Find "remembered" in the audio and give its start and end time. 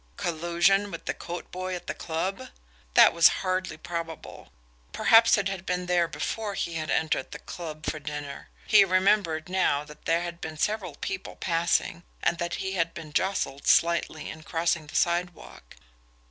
8.83-9.47